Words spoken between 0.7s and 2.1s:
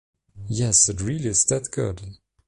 it really is that good.